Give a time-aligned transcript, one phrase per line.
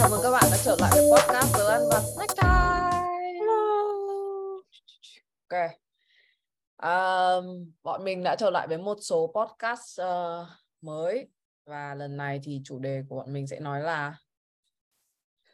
[0.00, 3.00] chào mừng các bạn đã trở lại với podcast Tớ Ăn và Snack Time.
[5.48, 5.70] Ok.
[6.82, 10.46] Um, bọn mình đã trở lại với một số podcast uh,
[10.80, 11.28] mới
[11.64, 14.18] và lần này thì chủ đề của bọn mình sẽ nói là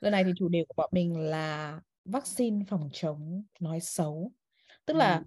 [0.00, 4.32] Lần này thì chủ đề của bọn mình là vaccine phòng chống nói xấu.
[4.84, 4.98] Tức Ừ.
[4.98, 5.22] là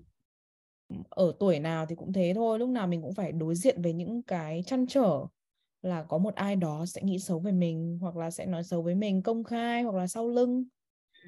[1.10, 3.94] ở tuổi nào thì cũng thế thôi, lúc nào mình cũng phải đối diện với
[3.94, 5.26] những cái trăn trở
[5.82, 8.82] là có một ai đó sẽ nghĩ xấu về mình hoặc là sẽ nói xấu
[8.84, 10.66] với mình công khai hoặc là sau lưng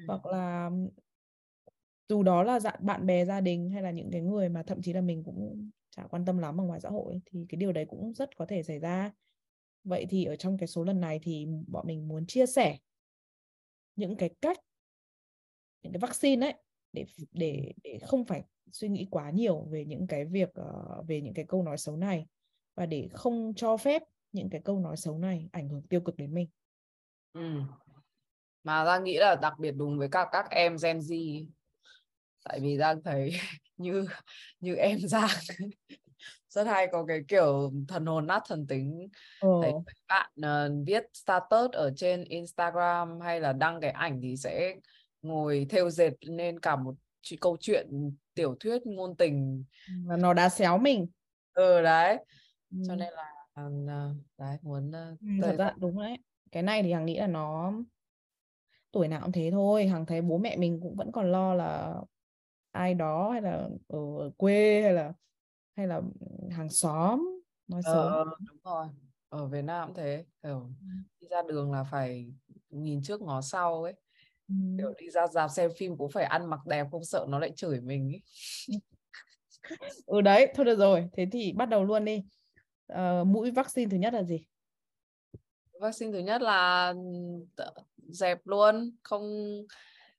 [0.06, 0.70] hoặc là
[2.08, 4.82] dù đó là dạng bạn bè gia đình hay là những cái người mà thậm
[4.82, 7.72] chí là mình cũng chả quan tâm lắm ở ngoài xã hội thì cái điều
[7.72, 9.12] đấy cũng rất có thể xảy ra.
[9.84, 12.78] Vậy thì ở trong cái số lần này thì bọn mình muốn chia sẻ
[13.96, 14.58] những cái cách
[15.82, 16.54] những cái vaccine ấy
[16.92, 18.42] để để để không phải
[18.72, 21.96] suy nghĩ quá nhiều về những cái việc ờ, về những cái câu nói xấu
[21.96, 22.26] này
[22.76, 26.16] và để không cho phép những cái câu nói xấu này ảnh hưởng tiêu cực
[26.16, 26.48] đến mình.
[27.32, 27.40] ừ.
[28.64, 31.46] mà Giang nghĩ là đặc biệt đúng với các các em Gen Z
[32.44, 33.32] tại vì Giang thấy
[33.76, 34.06] như
[34.60, 35.28] như em Giang
[36.48, 39.08] rất hay có cái kiểu thần hồn nát thần tính
[39.62, 44.36] thấy các bạn ờ, viết status ở trên Instagram hay là đăng cái ảnh thì
[44.36, 44.74] sẽ
[45.22, 46.94] ngồi thêu dệt nên cả một
[47.40, 49.64] câu chuyện tiểu thuyết ngôn tình
[50.06, 51.06] và nó đã xéo mình.
[51.52, 52.16] ừ đấy
[52.88, 52.96] cho Ừ.
[52.96, 53.70] nên là ờ,
[54.38, 56.18] đấy muốn ờ, Ừ, thật ra đúng đấy.
[56.52, 57.72] Cái này thì Hằng nghĩ là nó
[58.92, 59.86] tuổi nào cũng thế thôi.
[59.86, 61.94] Hằng thấy bố mẹ mình cũng vẫn còn lo là
[62.70, 63.50] ai đó hay là
[63.88, 65.12] ở, ở quê hay là
[65.76, 66.02] hay là
[66.50, 68.18] hàng xóm nói ờ xấu.
[68.18, 68.86] ờ, đúng rồi
[69.28, 70.70] ở Việt Nam cũng thế kiểu
[71.20, 72.32] đi ra đường là phải
[72.70, 73.94] nhìn trước ngó sau ấy
[74.48, 74.54] Ừ.
[74.76, 77.52] kiểu đi ra rạp xem phim cũng phải ăn mặc đẹp không sợ nó lại
[77.56, 78.22] chửi mình ấy.
[80.06, 81.08] Ừ đấy, thôi được rồi.
[81.12, 82.22] Thế thì bắt đầu luôn đi.
[82.86, 84.46] Ờ, mũi vaccine thứ nhất là gì?
[85.80, 86.94] vaccine thứ nhất là
[87.96, 89.46] dẹp luôn không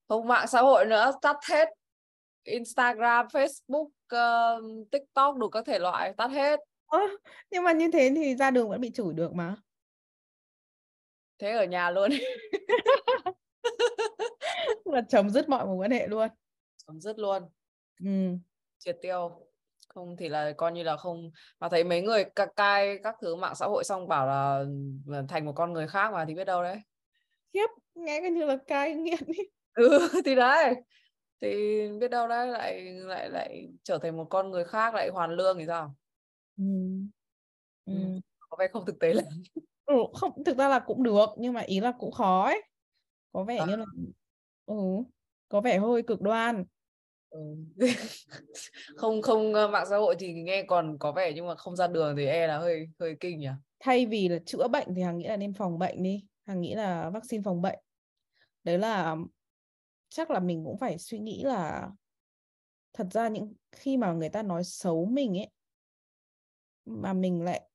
[0.08, 1.70] không mạng xã hội nữa tắt hết
[2.44, 7.00] Instagram Facebook ờ, TikTok đủ các thể loại tắt hết Ơ,
[7.52, 9.56] nhưng mà như thế thì ra đường vẫn bị chửi được mà.
[11.40, 12.12] thế ở nhà luôn
[14.86, 16.28] là chấm dứt mọi mối quan hệ luôn.
[16.88, 17.44] chấm dứt luôn
[18.00, 18.38] Ừ.
[18.78, 19.48] triệt tiêu
[19.90, 23.56] không thì là coi như là không mà thấy mấy người cai các thứ mạng
[23.56, 24.64] xã hội xong bảo là
[25.06, 26.78] là thành một con người khác mà thì biết đâu đấy
[27.54, 29.44] Khiếp, nghe cái như là cai nghiện ý.
[29.74, 30.76] ừ thì đấy
[31.42, 31.48] thì
[32.00, 35.58] biết đâu đấy lại lại lại trở thành một con người khác lại hoàn lương
[35.58, 35.96] thì sao
[36.58, 36.64] Ừ.
[37.86, 37.94] Ừ.
[37.94, 38.20] Ừ.
[38.40, 39.26] có vẻ không thực tế lắm
[39.86, 42.62] Ừ, không thực ra là cũng được nhưng mà ý là cũng khó ấy.
[43.32, 43.66] Có vẻ À.
[43.70, 43.86] như là
[44.66, 44.76] ừ,
[45.50, 46.66] có vẻ hơi cực đoan.
[47.34, 47.40] Ừ.
[48.98, 51.88] không không ờ, mạng xã hội thì nghe còn có vẻ nhưng mà không ra
[51.88, 53.48] đường thì e là hơi hơi kinh nhỉ
[53.80, 56.26] Thay vì là chữa bệnh thì Hằng nghĩ là nên phòng bệnh đi.
[56.48, 57.80] Hằng nghĩ là vaccine phòng bệnh.
[58.64, 59.16] Đấy là,
[60.10, 61.90] chắc là mình cũng phải suy nghĩ là
[62.94, 65.50] thật ra những khi mà người ta nói xấu mình ấy,
[66.86, 67.70] mà mình lại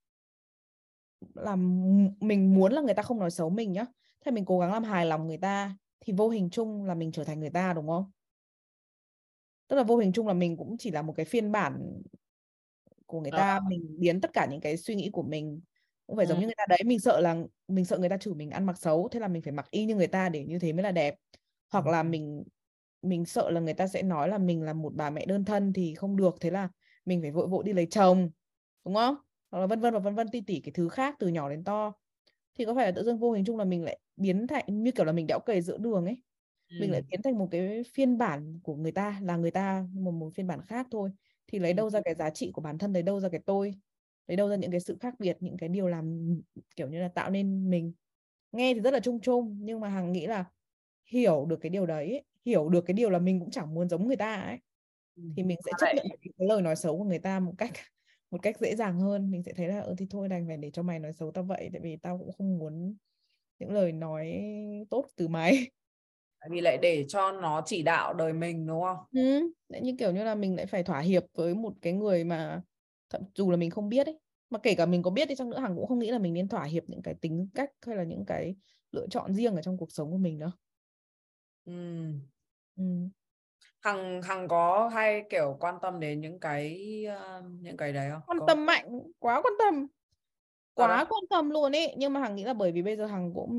[1.34, 1.82] làm
[2.20, 3.86] mình muốn là người ta không nói xấu mình nhá,
[4.24, 7.12] thế mình cố gắng làm hài lòng người ta thì vô hình chung là mình
[7.12, 8.10] trở thành người ta, đúng không
[9.68, 12.02] tức là vô hình chung là mình cũng chỉ là một cái phiên bản
[13.06, 13.38] của người Ờ.
[13.38, 15.60] ta mình biến tất cả những cái suy nghĩ của mình
[16.06, 16.40] cũng phải giống Ừ.
[16.40, 17.36] như người ta đấy mình sợ là
[17.68, 19.84] mình sợ người ta chửi mình ăn mặc xấu thế là mình phải mặc y
[19.86, 21.14] như người ta để như thế mới là đẹp.
[21.72, 22.44] Hoặc là mình
[23.02, 25.72] mình sợ là người ta sẽ nói là mình là một bà mẹ đơn thân
[25.72, 26.68] thì không được thế là
[27.04, 28.30] mình phải vội vội đi lấy chồng
[28.84, 29.16] đúng không?
[29.50, 31.64] Hoặc là vân vân và vân vân ti tỉ cái thứ khác từ nhỏ đến
[31.64, 31.92] to.
[32.58, 34.90] Thì có phải là tự dưng vô hình chung là mình lại biến thành như
[34.92, 36.22] kiểu là mình đẽo cày giữa đường ấy
[36.76, 40.10] mình lại biến thành một cái phiên bản của người ta là người ta một
[40.12, 41.10] một phiên bản khác thôi.
[41.46, 43.74] Thì lấy đâu ra cái giá trị của bản thân lấy đâu ra cái tôi
[44.26, 46.34] lấy đâu ra những cái sự khác biệt những cái điều làm
[46.76, 47.92] kiểu như là tạo nên mình.
[48.52, 50.44] Nghe thì rất là chung chung nhưng mà hằng nghĩ là
[51.06, 53.88] hiểu được cái điều đấy ấy, hiểu được cái điều là mình cũng chẳng muốn
[53.88, 54.58] giống người ta ấy
[55.36, 57.70] thì mình sẽ chấp nhận cái lời nói xấu của người ta một cách
[58.30, 59.30] một cách dễ dàng hơn.
[59.30, 61.44] Mình sẽ thấy là ừ thì thôi đành phải để cho mày nói xấu tao
[61.44, 62.96] vậy tại vì tao cũng không muốn
[63.58, 64.42] những lời nói
[64.90, 65.70] tốt từ mày
[66.40, 69.52] tại vì lại để cho nó chỉ đạo đời mình đúng không ừ.
[69.68, 72.62] lại như kiểu như là mình lại phải thỏa hiệp với một cái người mà
[73.10, 74.18] thậm dù là mình không biết ấy
[74.50, 76.34] mà kể cả mình có biết đi chăng nữa hằng cũng không nghĩ là mình
[76.34, 78.54] nên thỏa hiệp những cái tính cách hay là những cái
[78.92, 80.52] lựa chọn riêng ở trong cuộc sống của mình nữa
[81.64, 81.72] ừ.
[82.76, 82.84] ừ.
[83.80, 88.22] hằng hằng có hay kiểu quan tâm đến những cái ờ, những cái đấy không
[88.26, 88.88] quan Có- tâm mạnh
[89.18, 89.86] quá quan tâm
[90.74, 93.34] quá quan tâm luôn ấy nhưng mà hằng nghĩ là bởi vì bây giờ hằng
[93.34, 93.52] cũng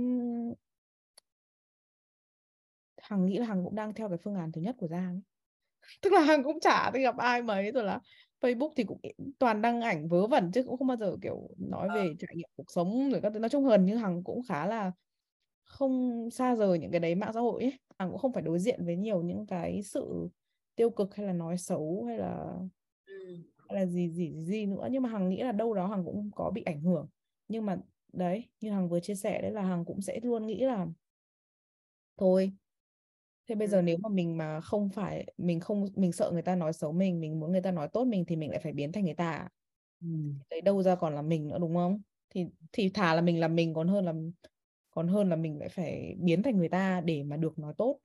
[3.10, 5.22] hằng nghĩ là hằng cũng đang theo cái phương án thứ nhất của giang ấy.
[6.02, 8.00] tức là hằng cũng chả đi gặp ai mấy rồi là
[8.42, 9.00] Facebook thì cũng
[9.40, 11.96] toàn đăng ảnh vớ vẩn chứ cũng không bao giờ kiểu nói Ờ.
[11.96, 14.66] về trải nghiệm cuộc sống rồi các thứ nói chung gần như hằng cũng khá
[14.68, 14.92] là
[15.66, 18.60] không xa rời những cái đấy mạng xã hội ấy hằng cũng không phải đối
[18.60, 20.30] diện với nhiều những cái sự
[20.76, 22.58] tiêu cực hay là nói xấu hay là
[23.06, 23.14] ừ.
[23.70, 26.32] hay là gì gì gì nữa nhưng mà hằng nghĩ là đâu đó hằng cũng
[26.36, 27.08] có bị ảnh hưởng
[27.48, 27.78] nhưng mà
[28.14, 30.88] đấy như hằng vừa chia sẻ đấy là hằng cũng sẽ luôn nghĩ là
[32.18, 32.52] thôi
[33.50, 33.72] thế bây Ừ.
[33.72, 36.92] giờ nếu mà mình mà không phải mình không mình sợ người ta nói xấu
[36.94, 39.14] mình mình muốn người ta nói tốt mình thì mình lại phải biến thành người
[39.16, 39.50] ta à?
[40.02, 40.08] Ừ.
[40.50, 43.56] đấy đâu ra còn là mình nữa đúng không thì thì thà là mình làm
[43.56, 44.14] mình còn hơn là
[44.92, 48.00] còn hơn là mình lại phải biến thành người ta để mà được nói tốt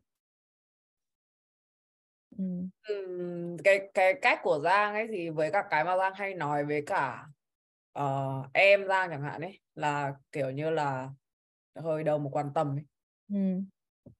[2.38, 2.44] ừ.
[2.88, 6.64] Ừm, cái cái cách của Giang ấy thì với cả cái mà Giang hay nói
[6.64, 7.26] với cả
[7.92, 11.10] ờ, em Giang chẳng hạn ấy là kiểu như là
[11.76, 12.84] hơi đầu một quan tâm ấy.
[13.28, 13.64] Ừ.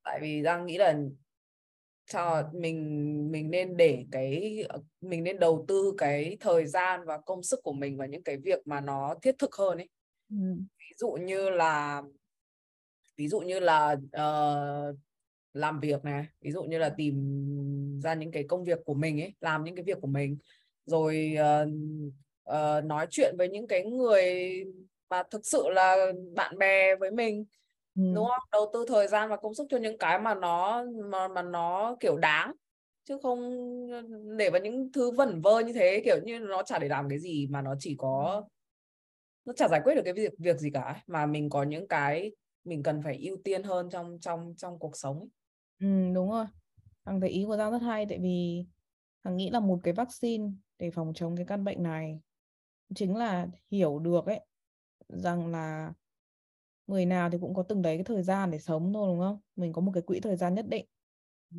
[0.03, 0.99] tại vì Giang nghĩ là
[2.07, 4.59] cho mình mình nên để cái
[5.01, 8.37] mình nên đầu tư cái thời gian và công sức của mình vào những cái
[8.37, 9.89] việc mà nó thiết thực hơn ấy.
[10.31, 10.37] Ừ.
[10.79, 12.03] ví dụ như là
[13.17, 14.95] ví dụ như là ờ,
[15.53, 19.21] làm việc này ví dụ như là tìm ra những cái công việc của mình
[19.21, 20.39] ấy làm những cái việc của mình.
[20.87, 21.67] Rồi ờ,
[22.43, 24.55] ờ, nói chuyện với những cái người
[25.11, 27.45] mà thực sự là bạn bè với mình
[27.95, 28.03] Ừ.
[28.15, 31.29] đúng không đầu tư thời gian và công sức cho những cái mà nó mà
[31.29, 32.53] mà nó kiểu đáng
[33.05, 33.41] chứ không
[34.39, 37.19] để vào những thứ vẩn vơ như thế kiểu như nó chả để làm cái
[37.19, 38.43] gì mà nó chỉ có
[39.45, 42.33] nó chả giải quyết được cái việc việc gì cả mà mình có những cái
[42.65, 45.29] mình cần phải ưu tiên hơn trong trong trong cuộc sống ấy.
[45.81, 46.47] Ừ, đúng rồi.
[47.07, 48.65] Hằng thấy ý của Giang rất hay tại vì
[49.25, 52.21] Hằng nghĩ là một cái vaccine để phòng chống cái căn bệnh này
[52.95, 54.41] chính là hiểu được ấy
[55.09, 55.93] rằng là
[56.87, 59.39] người nào thì cũng có từng đấy cái thời gian để sống thôi đúng không?
[59.57, 60.87] Mình có một cái quỹ thời gian nhất định.
[61.51, 61.59] Ừ.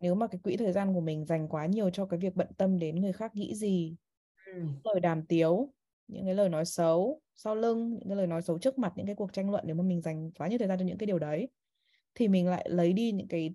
[0.00, 2.48] Nếu mà cái quỹ thời gian của mình dành quá nhiều cho cái việc bận
[2.58, 3.96] tâm đến người khác nghĩ gì,
[4.44, 4.52] Ừ.
[4.84, 5.74] lời đàm tiếu,
[6.08, 9.06] những cái lời nói xấu sau lưng, những cái lời nói xấu trước mặt, những
[9.06, 11.06] cái cuộc tranh luận nếu mà mình dành quá nhiều thời gian cho những cái
[11.06, 11.48] điều đấy
[12.14, 13.54] thì mình lại lấy đi những cái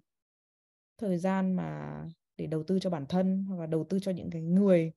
[0.98, 1.92] thời gian mà
[2.38, 4.94] để đầu tư cho bản thân hoặc là đầu tư cho những cái người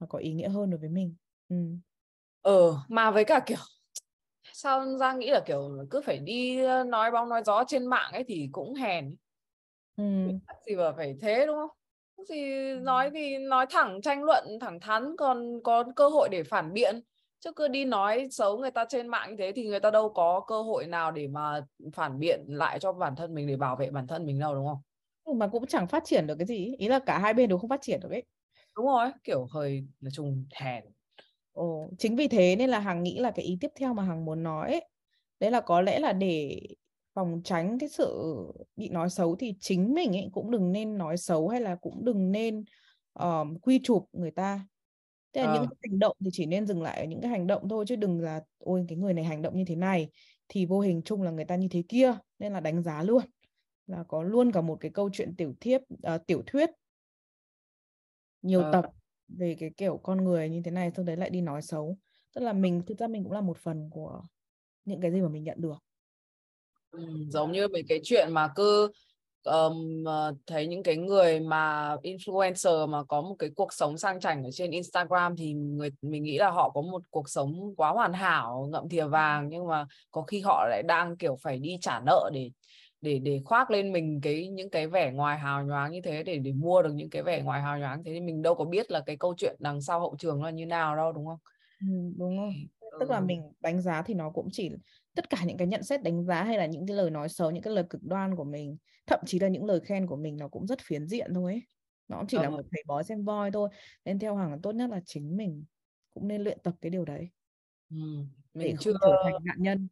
[0.00, 1.16] mà có ý nghĩa hơn đối với mình.
[1.48, 1.56] Ừ.
[2.42, 3.58] ờ mà với cả kiểu
[4.56, 8.24] sao Giang nghĩ là kiểu cứ phải đi nói bóng nói gió trên mạng ấy
[8.28, 9.16] thì cũng hèn
[9.96, 10.04] Ừ.
[10.66, 11.70] gì mà phải thế đúng không
[12.28, 12.34] thì
[12.82, 17.00] nói thì nói thẳng tranh luận thẳng thắn còn có cơ hội để phản biện
[17.40, 20.12] chứ cứ đi nói xấu người ta trên mạng như thế thì người ta đâu
[20.14, 23.76] có cơ hội nào để mà phản biện lại cho bản thân mình để bảo
[23.76, 24.78] vệ bản thân mình đâu đúng không
[25.24, 26.74] Ừ, Mà cũng chẳng phát triển được cái gì.
[26.78, 28.24] Ý là cả hai bên đều không phát triển được ấy.
[28.76, 30.84] đúng rồi kiểu hơi nói chung hèn
[31.56, 34.24] Ồ, chính vì thế nên là Hằng nghĩ là cái ý tiếp theo mà Hằng
[34.24, 34.88] muốn nói ấy,
[35.40, 36.60] đấy là có lẽ là để
[37.14, 38.34] phòng tránh cái sự
[38.76, 42.04] bị nói xấu thì chính mình ấy cũng đừng nên nói xấu hay là cũng
[42.04, 42.64] đừng nên
[43.14, 44.60] um, quy chụp người ta.
[45.32, 45.68] Thế là những ờ.
[45.70, 47.96] cái hành động thì chỉ nên dừng lại ở những cái hành động thôi chứ
[47.96, 50.10] đừng là ôi cái người này hành động như thế này
[50.48, 53.22] thì vô hình chung là người ta như thế kia nên là đánh giá luôn
[53.86, 56.70] là có luôn cả một cái câu chuyện tiểu thiếp à, tiểu thuyết.
[58.42, 58.84] Nhiều ờ, tập
[59.28, 61.96] về cái kiểu con người như thế này sau đấy lại đi nói xấu.
[62.34, 64.22] Tức là mình thực ra mình cũng là một phần của
[64.84, 65.78] những cái gì mà mình nhận được.
[66.90, 68.90] Ừ, giống như mấy cái chuyện mà cứ
[69.46, 70.04] um,
[70.46, 74.50] thấy những cái người mà influencer mà có một cái cuộc sống sang chảnh ở
[74.52, 78.68] trên Instagram thì người mình nghĩ là họ có một cuộc sống quá hoàn hảo
[78.72, 82.30] ngậm thìa vàng nhưng mà có khi họ lại đang kiểu phải đi trả nợ
[82.34, 82.50] để
[83.00, 86.38] để để khoác lên mình cái những cái vẻ ngoài hào nhoáng như thế để
[86.38, 88.90] để mua được những cái vẻ ngoài hào nhoáng thế thì mình đâu có biết
[88.90, 91.38] là cái câu chuyện đằng sau hậu trường là như nào đâu đúng không?
[91.80, 91.86] ừ,
[92.18, 92.66] đúng không
[92.98, 93.24] tức là Ừ.
[93.26, 94.70] mình đánh giá thì nó cũng chỉ
[95.14, 97.50] tất cả những cái nhận xét đánh giá hay là những cái lời nói xấu
[97.50, 98.76] những cái lời cực đoan của mình
[99.06, 101.62] thậm chí là những lời khen của mình nó cũng rất phiến diện thôi ấy.
[102.08, 102.56] nó cũng chỉ là Ờ.
[102.56, 103.68] một thầy bói xem voi thôi
[104.04, 105.64] nên theo Hằng là tốt nhất là chính mình
[106.14, 107.28] cũng nên luyện tập cái điều đấy
[107.90, 107.96] Ừ.
[108.60, 109.88] để Mình không chưa trở thành nạn nhân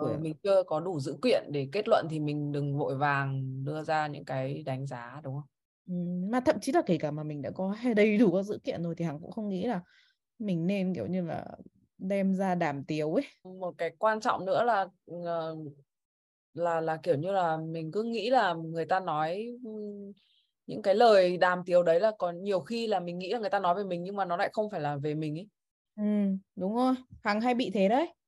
[0.00, 3.64] của mình chưa có đủ dữ kiện để kết luận thì mình đừng vội vàng
[3.64, 5.48] đưa ra những cái đánh giá đúng không?
[5.86, 5.94] Ừ,
[6.30, 8.82] mà thậm chí là kể cả mà mình đã có đầy đủ các dữ kiện
[8.82, 9.80] rồi thì Hằng cũng không nghĩ là
[10.38, 11.46] mình nên kiểu như là
[11.98, 14.86] đem ra đàm tiếu ấy Một cái quan trọng nữa là
[15.24, 15.56] ờ,
[16.54, 19.46] là là kiểu như là mình cứ nghĩ là người ta nói
[20.66, 23.50] những cái lời đàm tiếu đấy là còn nhiều khi là mình nghĩ là người
[23.50, 25.48] ta nói về mình nhưng mà nó lại không phải là về mình ấy.
[25.96, 26.02] ừ,
[26.56, 28.19] đúng rồi Hằng hay bị thế đấy Ừ.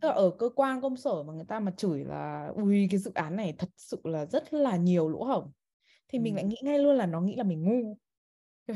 [0.00, 3.00] tức là ở cơ quan công sở mà người ta mà chửi là ui cái
[3.00, 5.52] dự án này thật sự là rất là nhiều lỗ hổng.
[6.08, 6.36] Thì mình Ừ.
[6.36, 7.98] lại nghĩ ngay luôn là nó nghĩ là mình ngu.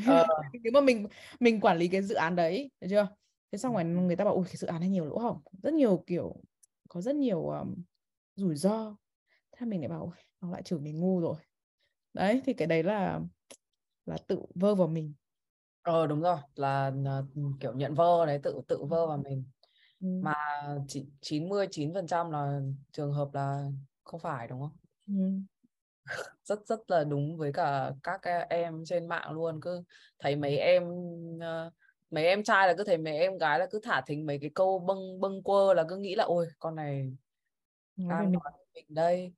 [0.02, 0.24] Ờ,
[0.64, 1.08] nếu mà mình
[1.40, 3.08] mình quản lý cái dự án đấy được chưa?
[3.52, 3.74] Thế xong Ừ.
[3.74, 6.36] rồi người ta bảo ui cái dự án này nhiều lỗ hổng rất nhiều kiểu
[6.88, 7.74] có rất nhiều um,
[8.36, 8.96] rủi ro.
[9.52, 11.36] Thế mình lại bảo "Ôi, nó lại chửi mình ngu rồi.
[12.14, 13.20] Đấy thì cái đấy là
[14.06, 15.14] là tự vơ vào mình.
[15.82, 17.22] Ờ đúng rồi là, là
[17.60, 19.44] kiểu nhận vơ đấy tự tự vơ vào mình.
[20.00, 20.08] Ừ.
[20.22, 20.34] mà
[20.88, 22.60] chỉ 99% là
[22.92, 23.64] trường hợp là
[24.04, 24.76] không phải đúng không?
[25.06, 25.40] Ừ.
[26.44, 29.60] rất rất là đúng với cả các em trên mạng luôn.
[29.60, 29.82] Cứ
[30.18, 30.84] thấy mấy em
[31.36, 31.72] uh,
[32.10, 34.50] mấy em trai là cứ thấy mấy em gái là cứ thả thính mấy cái
[34.54, 37.12] câu bâng bâng quơ là cứ nghĩ là ôi con này
[37.96, 38.84] đang nói mình.
[38.88, 39.32] đây.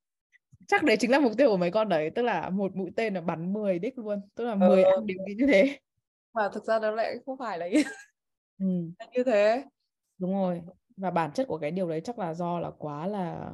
[0.69, 3.15] Chắc đấy chính là mục tiêu của mấy con đấy tức là một mũi tên
[3.15, 5.79] là bắn 10 đích luôn tức là 10 ờ, em đều nghĩ như thế.
[6.33, 7.83] Mà thực ra nó lại không phải là như,
[8.59, 8.67] ừ.
[9.13, 9.65] như thế
[10.23, 10.63] đúng rồi
[10.97, 13.51] và bản chất của cái điều đấy chắc là do là quá là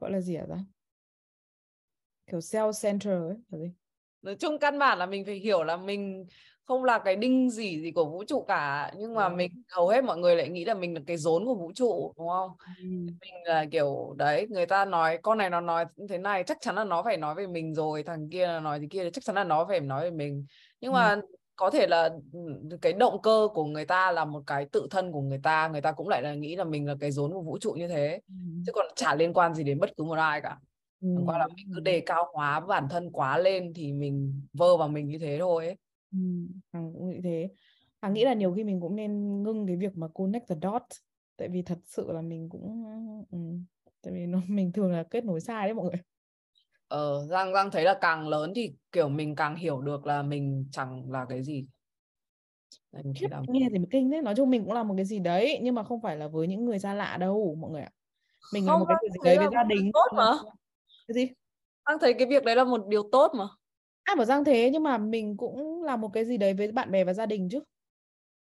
[0.00, 0.56] gọi là gì hả ta?
[2.30, 3.70] Kiểu self center ấy là gì?
[4.22, 6.26] Nói chung căn bản là mình phải hiểu là mình
[6.64, 10.04] không là cái đinh gì gì của vũ trụ cả nhưng mà mình hầu hết
[10.04, 12.50] mọi người lại nghĩ là mình là cái rốn của vũ trụ đúng không?
[12.76, 12.82] Ừ.
[13.20, 16.74] mình là kiểu đấy người ta nói con này nó nói thế này chắc chắn
[16.74, 19.36] là nó phải nói về mình rồi thằng kia là nói thế kia chắc chắn
[19.36, 20.46] là nó phải nói về mình.
[20.80, 21.20] Nhưng mà ừ.
[21.58, 22.10] Có thể là
[22.80, 25.80] cái động cơ của người ta là một cái tự thân của người ta người
[25.80, 28.20] ta cũng lại là nghĩ là mình là cái rốn của vũ trụ như thế
[28.28, 28.34] ừ.
[28.66, 30.58] chứ còn chả liên quan gì đến bất cứ một ai cả
[31.00, 31.08] ừ.
[31.26, 34.88] qua là mình cứ đề cao hóa bản thân quá lên thì mình vơ vào
[34.88, 35.76] mình như thế thôi ấy.
[36.12, 36.18] Ừ,
[36.72, 37.48] Hằng cũng nghĩ thế.
[38.02, 40.98] Hằng nghĩ là nhiều khi mình cũng nên ngưng cái việc mà connect the dots
[41.36, 42.84] tại vì thật sự là mình cũng
[43.30, 43.38] ừ,
[44.02, 46.02] tại vì nó mình thường là kết nối sai đấy mọi người.
[46.88, 50.66] Ờ, Giang Giang thấy là càng lớn thì kiểu mình càng hiểu được là mình
[50.72, 51.66] chẳng là cái gì.
[53.14, 53.44] Khiếp, làm...
[53.48, 55.74] nghe thì mới kinh thế nói chung mình cũng là một cái gì đấy nhưng
[55.74, 57.90] mà không phải là với những người xa lạ đâu mọi người ạ.
[58.52, 60.32] Mình không, là một cái gì đấy với gia đình tốt mà.
[61.08, 61.30] cái gì?
[61.88, 63.44] Giang thấy cái việc đấy là một điều tốt mà.
[64.02, 66.90] Ai bảo Giang thế nhưng mà mình cũng làm một cái gì đấy với bạn
[66.90, 67.60] bè và gia đình chứ.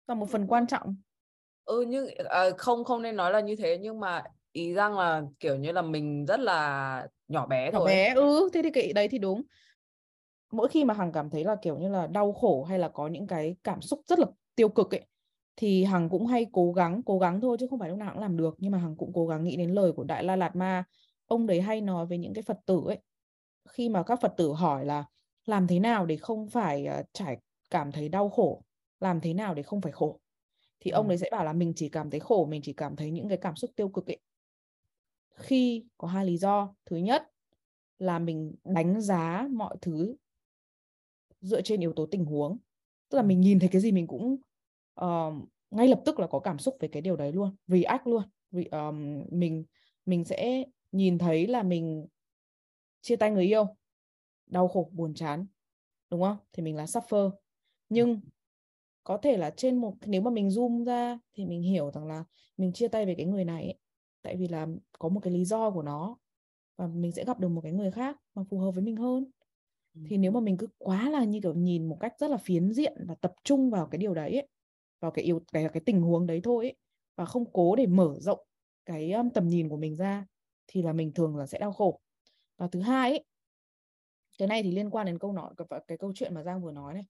[0.07, 0.95] Là một phần quan trọng.
[1.65, 5.21] Ừ nhưng à, không không nên nói là như thế nhưng mà ý Giang là
[5.39, 7.81] kiểu như là mình rất là nhỏ bé thôi.
[7.81, 9.41] nhỏ bé ừ thế thì cái đấy thì đúng.
[10.51, 13.07] Mỗi khi mà hằng cảm thấy là kiểu như là đau khổ hay là có
[13.07, 15.05] những cái cảm xúc rất là tiêu cực ấy
[15.57, 18.21] thì hằng cũng hay cố gắng cố gắng thôi chứ không phải lúc nào cũng
[18.21, 18.55] làm được.
[18.57, 20.83] Nhưng mà hằng cũng cố gắng nghĩ đến lời của đại la lạt ma.
[21.25, 22.99] Ông đấy hay nói về những cái phật tử ấy.
[23.69, 25.05] Khi mà các phật tử hỏi là
[25.45, 27.37] làm thế nào để không phải uh, trải
[27.69, 28.63] cảm thấy đau khổ?
[28.99, 30.19] Làm thế nào để không phải khổ?
[30.79, 30.95] Thì ừ.
[30.95, 33.29] ông ấy sẽ bảo là mình chỉ cảm thấy khổ mình chỉ cảm thấy những
[33.29, 34.19] cái cảm xúc tiêu cực ấy
[35.35, 36.75] khi có hai lý do.
[36.85, 37.31] Thứ nhất
[37.99, 40.15] là mình đánh giá mọi thứ
[41.41, 42.57] dựa trên yếu tố tình huống
[43.09, 44.37] tức là mình nhìn thấy cái gì mình cũng
[45.01, 45.33] uh,
[45.71, 48.23] ngay lập tức là có cảm xúc về cái điều đấy luôn react luôn.
[48.51, 49.65] Vì um, mình
[50.05, 52.07] mình sẽ nhìn thấy là mình
[53.01, 53.67] chia tay người yêu
[54.47, 55.45] đau khổ buồn chán
[56.09, 56.37] đúng không?
[56.53, 57.31] Thì mình là suffer.
[57.89, 58.21] Nhưng
[59.03, 62.23] có thể là trên một nếu mà mình zoom ra thì mình hiểu rằng là
[62.57, 63.77] mình chia tay về cái người này ấy,
[64.25, 64.67] tại vì là
[64.99, 66.17] có một cái lý do của nó
[66.77, 69.25] và mình sẽ gặp được một cái người khác mà phù hợp với mình hơn.
[70.09, 72.73] Thì nếu mà mình cứ quá là như kiểu nhìn một cách rất là phiến
[72.73, 74.47] diện và tập trung vào cái điều đấy ấy,
[74.99, 76.75] vào cái yếu cái cái tình huống đấy thôi ấy,
[77.15, 78.39] và không cố để mở rộng
[78.85, 80.25] cái um, tầm nhìn của mình ra
[80.67, 81.99] thì là mình thường là sẽ đau khổ.
[82.57, 83.23] Và thứ hai ấy,
[84.37, 86.71] cái này thì liên quan đến câu nói cái, cái câu chuyện mà Giang vừa
[86.71, 87.05] nói này.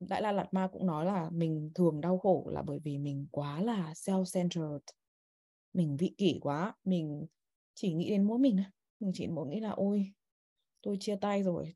[0.00, 3.26] Đại La Lạt Ma cũng nói là mình thường đau khổ là bởi vì mình
[3.30, 4.78] quá là self-centered
[5.74, 7.26] mình vị kỷ quá mình
[7.74, 8.62] chỉ nghĩ đến mỗi mình
[9.00, 10.12] mình chỉ mỗi nghĩ là ôi
[10.82, 11.74] tôi chia tay rồi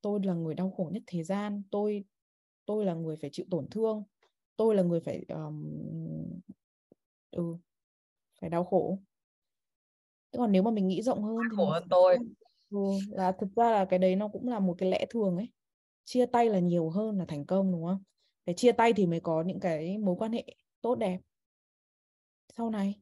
[0.00, 2.04] tôi là người đau khổ nhất thế gian tôi
[2.66, 4.04] tôi là người phải chịu tổn thương
[4.56, 5.64] tôi là người phải um,
[7.30, 7.56] ừ
[8.40, 8.98] phải đau khổ.
[10.32, 12.16] Còn nếu mà mình nghĩ rộng hơn thì khổ hơn tôi.
[12.70, 12.78] Ừ,
[13.10, 15.48] là thực ra là cái đấy nó cũng là một cái lẽ thường ấy.
[16.04, 18.02] Chia tay là nhiều hơn là thành công đúng không?
[18.46, 20.44] Để chia tay thì mới có những cái mối quan hệ
[20.80, 21.20] tốt đẹp.
[22.56, 23.00] Sau này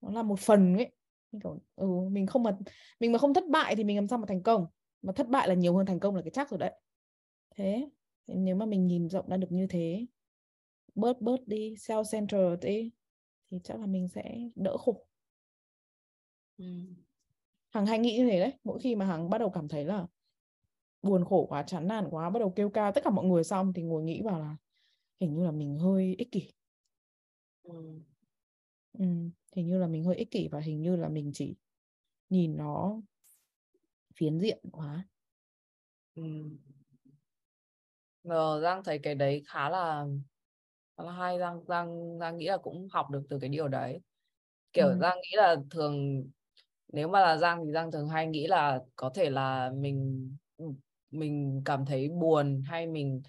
[0.00, 0.92] nó là một phần ấy.
[1.32, 2.58] Mình, kiểu, ừ, mình không mà
[3.00, 4.66] mình mà không thất bại thì mình làm sao mà thành công?
[5.02, 6.72] Mà thất bại là nhiều hơn thành công là cái chắc rồi đấy.
[7.56, 7.90] Thế
[8.26, 10.06] nếu mà mình nhìn rộng ra được như thế
[10.94, 12.92] bớt bớt đi self centered đi
[13.50, 15.06] thì chắc là mình sẽ đỡ khổ.
[16.58, 16.64] Ừ.
[17.70, 18.58] hằng hay nghĩ như thế đấy.
[18.64, 20.06] Mỗi khi mà hằng bắt đầu cảm thấy là
[21.02, 23.72] buồn khổ quá chán nản quá bắt đầu kêu ca tất cả mọi người xong
[23.72, 24.56] thì ngồi nghĩ vào là
[25.20, 26.50] hình như là mình hơi ích kỷ.
[27.62, 28.00] Ừ.
[28.92, 29.04] Ừ,
[29.56, 31.56] hình như là mình hơi ích kỷ và hình như là mình chỉ
[32.28, 33.00] nhìn nó
[34.16, 35.08] phiến diện quá
[36.14, 36.22] ừ.
[38.22, 40.06] Ngờ Giang thấy cái đấy khá là
[40.96, 44.00] khá là hay Giang Giang Giang nghĩ là cũng học được từ cái điều đấy
[44.72, 44.98] kiểu ừ.
[45.00, 46.24] Giang nghĩ là thường
[46.92, 50.30] nếu mà là Giang thì Giang thường hay nghĩ là có thể là mình
[51.10, 53.22] mình cảm thấy buồn hay mình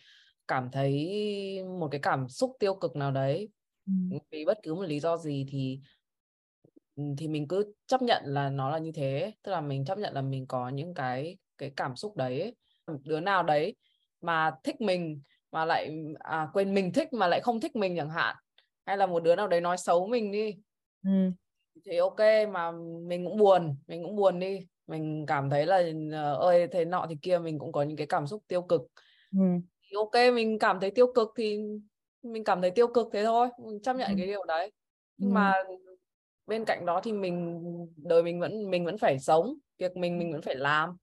[0.47, 1.09] cảm thấy
[1.79, 3.49] một cái cảm xúc tiêu cực nào đấy
[3.85, 3.93] ừ.
[4.31, 5.79] vì bất cứ một lý do gì thì
[7.17, 10.13] thì mình cứ chấp nhận là nó là như thế tức là mình chấp nhận
[10.13, 12.55] là mình có những cái cái cảm xúc đấy
[13.03, 13.75] đứa nào đấy
[14.21, 15.21] mà thích mình
[15.51, 18.35] mà lại à, quên mình thích mà lại không thích mình chẳng hạn
[18.85, 20.55] hay là một đứa nào đấy nói xấu mình đi
[21.03, 21.09] ừ.
[21.85, 22.19] thì ok
[22.51, 22.71] mà
[23.07, 27.05] mình cũng buồn mình cũng buồn đi mình cảm thấy là ờ, ơi thế nọ
[27.09, 28.81] thì kia mình cũng có những cái cảm xúc tiêu cực
[29.31, 29.39] Ừ.
[29.81, 31.59] thì ok mình cảm thấy tiêu cực thì
[32.21, 34.13] mình cảm thấy tiêu cực thế thôi mình chấp nhận Ừ.
[34.17, 34.71] cái điều đấy
[35.17, 35.33] nhưng Ừ.
[35.33, 35.53] mà
[36.47, 37.61] bên cạnh đó thì mình
[37.97, 40.97] đời mình vẫn mình vẫn phải sống việc mình mình vẫn phải làm.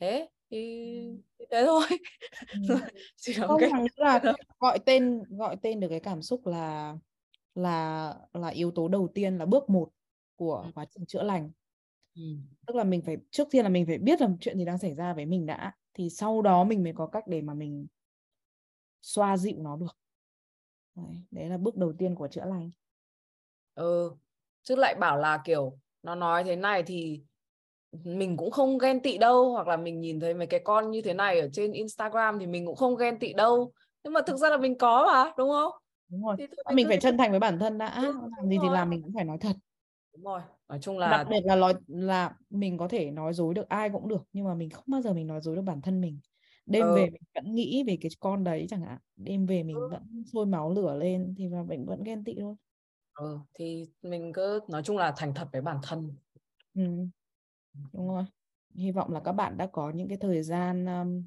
[0.00, 0.58] Thế thì,
[1.38, 1.82] thì thế thôi.
[2.52, 2.58] Ừ.
[3.16, 4.20] chỉ không cái là
[4.60, 6.94] gọi tên gọi tên được cái cảm xúc là
[7.54, 9.88] là là yếu tố đầu tiên là bước một
[10.36, 10.70] của Ừ.
[10.74, 11.50] quá trình chữa lành.
[12.14, 12.22] Ừ.
[12.66, 14.94] tức là mình phải trước tiên là mình phải biết là chuyện gì đang xảy
[14.94, 17.86] ra với mình đã thì sau đó mình mới có cách để mà mình
[19.02, 19.96] xoa dịu nó được.
[20.94, 22.70] Đấy, đấy là bước đầu tiên của chữa lành.
[23.74, 24.16] Ừ
[24.66, 27.22] chứ lại bảo là kiểu nó nói thế này thì
[28.04, 29.52] mình cũng không ghen tị đâu.
[29.52, 32.48] Hoặc là mình nhìn thấy mấy cái con như thế này ở trên Instagram thì
[32.48, 33.72] mình cũng không ghen tị đâu.
[34.04, 35.72] Nhưng mà thực ra là mình có mà đúng không?
[36.08, 36.36] Đúng rồi.
[36.38, 38.00] Thì thôi mình cứ phải chân thành với bản thân đã.
[38.36, 39.56] Làm đúng gì thì làm mình cũng phải nói thật.
[40.12, 40.40] Đúng rồi.
[40.68, 43.90] Nói chung đặc là biệt là nói là mình có thể nói dối được ai
[43.90, 46.20] cũng được nhưng mà mình không bao giờ mình nói dối được bản thân mình.
[46.66, 46.92] Đêm Ừ.
[46.92, 48.98] về mình vẫn nghĩ về cái con đấy chẳng hạn.
[49.16, 49.90] Đêm về mình Ừ.
[49.90, 52.54] vẫn sôi máu lửa lên thì mà mình vẫn ghen tị thôi
[53.16, 56.14] ừ, thì mình cứ nói chung là thành thật với bản thân.
[56.74, 56.82] Ừ.
[57.92, 58.24] đúng rồi.
[58.74, 61.26] Hy vọng là các bạn đã có những cái thời gian um,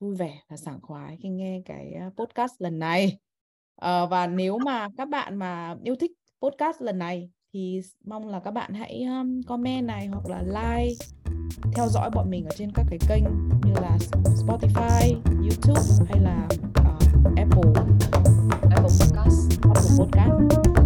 [0.00, 3.18] vui vẻ và sảng khoái khi nghe cái à, podcast lần này.
[3.76, 8.40] À, và nếu mà các bạn mà yêu thích podcast lần này thì mong là
[8.40, 11.04] các bạn hãy um, comment này hoặc là like
[11.76, 13.24] theo dõi bọn mình ở trên các cái kênh
[13.64, 13.98] như là
[14.46, 16.48] Spotify, YouTube hay là
[16.80, 17.94] uh, Apple.
[18.70, 19.60] Apple Podcast.
[19.62, 20.83] Apple Podcast.